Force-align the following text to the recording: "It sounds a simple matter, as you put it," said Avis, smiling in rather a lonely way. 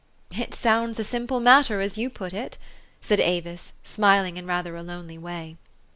"It 0.31 0.55
sounds 0.55 0.97
a 0.97 1.03
simple 1.03 1.39
matter, 1.39 1.79
as 1.79 1.95
you 1.95 2.09
put 2.09 2.33
it," 2.33 2.57
said 3.01 3.19
Avis, 3.19 3.71
smiling 3.83 4.35
in 4.37 4.47
rather 4.47 4.75
a 4.75 4.81
lonely 4.81 5.19
way. 5.19 5.57